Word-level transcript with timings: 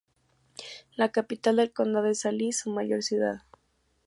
La 0.95 1.09
capital 1.11 1.57
del 1.57 1.73
condado 1.73 2.07
es 2.07 2.25
Alice, 2.25 2.61
su 2.63 2.71
mayor 2.71 3.03
ciudad. 3.03 3.43